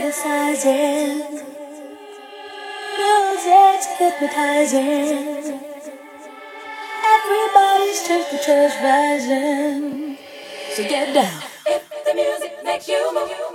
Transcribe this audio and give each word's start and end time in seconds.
criticizing. 0.00 1.18
Music's 2.98 3.86
hypnotizing. 3.98 5.60
Everybody's 7.14 8.02
temperature's 8.04 8.74
rising. 8.80 10.18
So 10.70 10.82
get 10.84 11.14
down. 11.14 11.42
If 11.66 12.04
the 12.04 12.14
music 12.14 12.52
makes 12.64 12.88
you 12.88 13.12
move. 13.12 13.47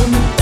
Because 0.00 0.39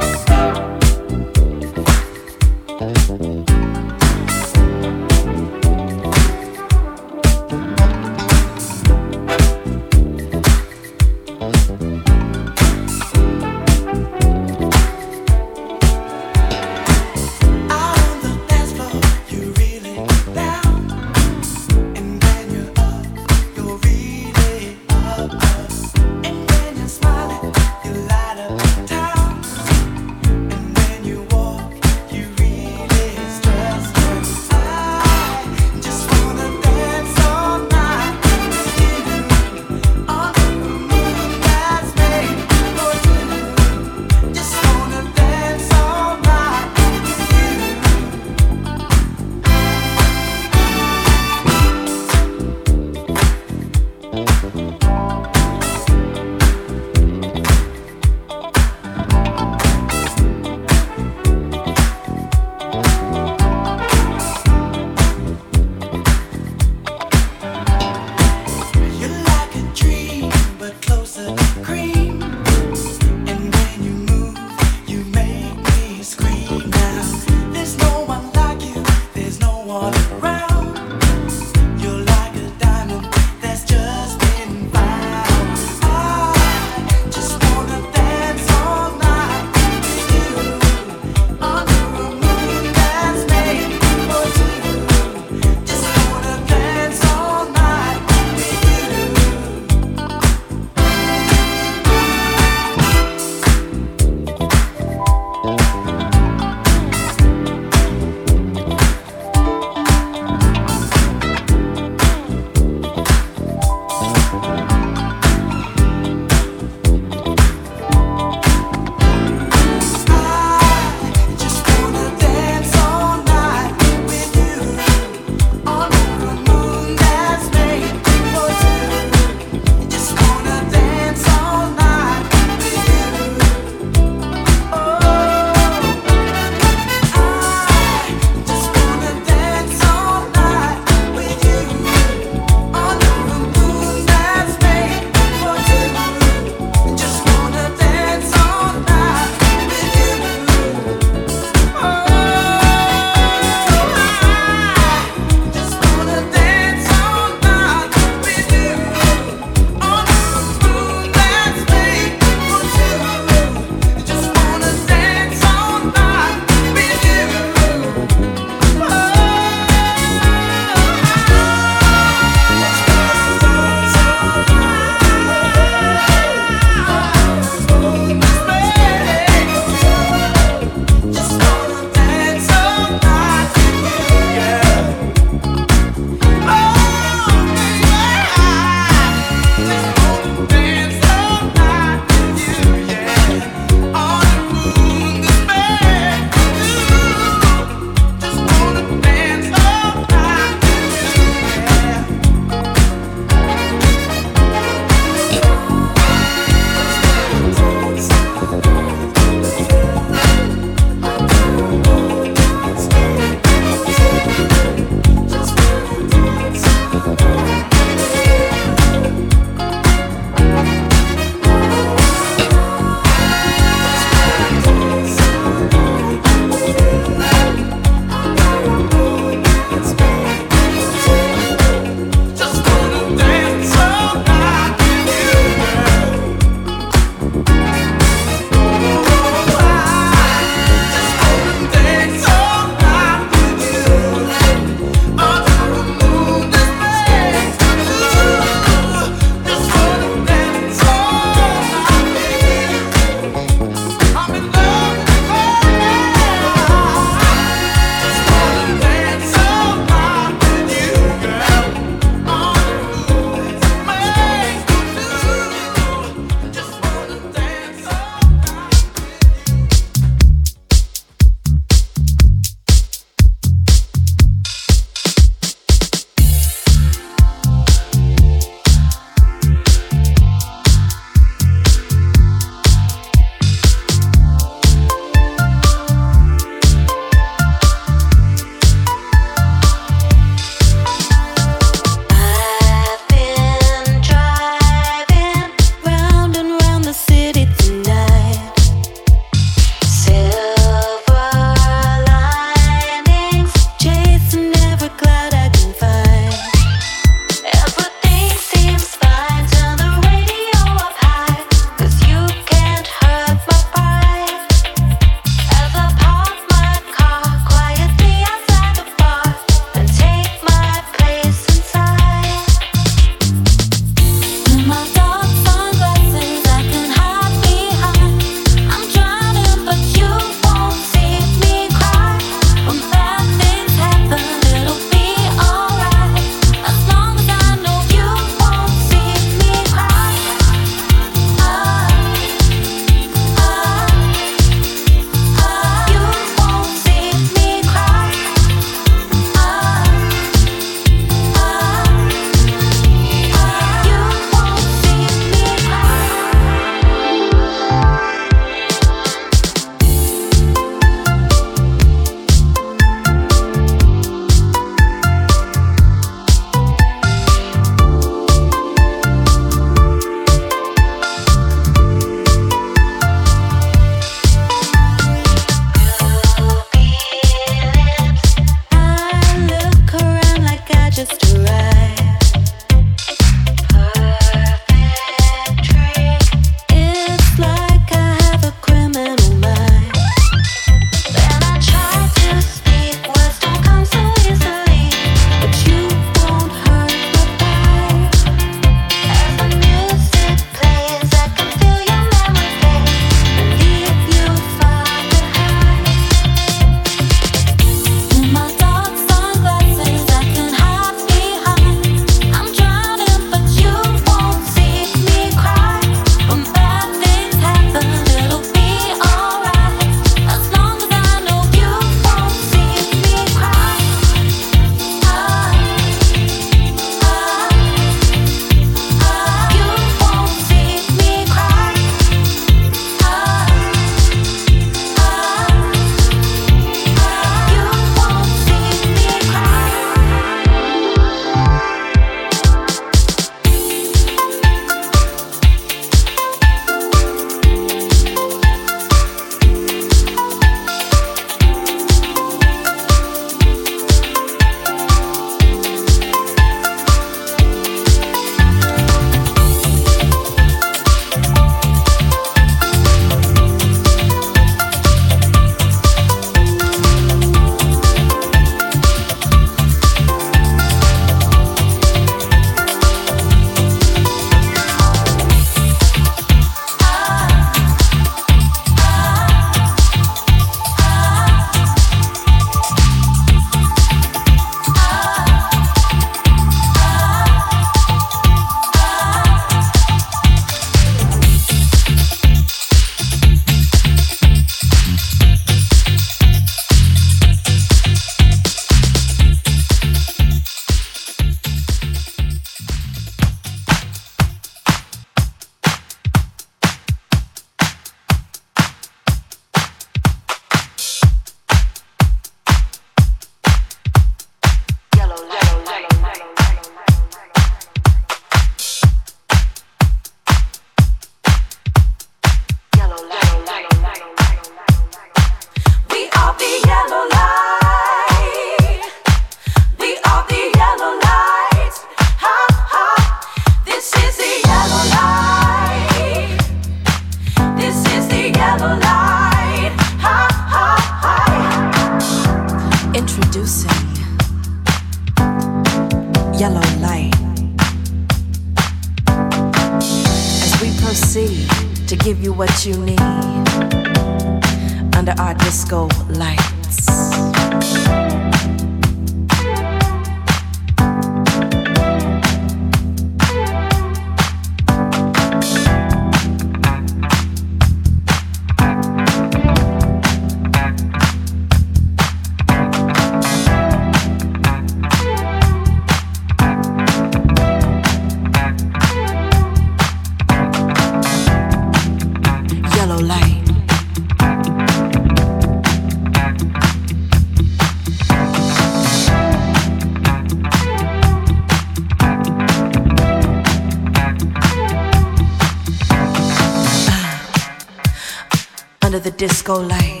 go 599.51 599.59
like. 599.59 600.00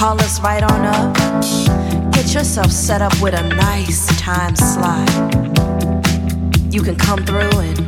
Disco 0.00 0.62
on 0.62 0.80
up, 0.86 1.14
get 2.14 2.32
yourself 2.32 2.72
set 2.72 3.02
up 3.02 3.12
with 3.20 3.34
a 3.34 3.46
nice 3.48 4.06
time 4.18 4.56
slot. 4.56 5.06
You 6.72 6.80
can 6.80 6.96
come 6.96 7.22
through 7.26 7.50
and 7.60 7.78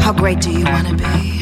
How 0.00 0.12
great 0.12 0.40
do 0.40 0.52
you 0.52 0.64
want 0.66 0.86
to 0.86 0.94
be? 0.94 1.40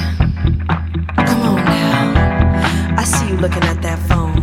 Come 1.26 1.42
on 1.42 1.62
now. 1.66 2.94
I 2.96 3.04
see 3.04 3.28
you 3.28 3.36
looking 3.36 3.64
at 3.64 3.82
that 3.82 3.98
phone. 4.08 4.38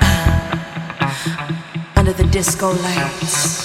Uh, 0.00 1.98
under 1.98 2.12
the 2.12 2.28
disco 2.30 2.70
lights. 2.74 3.63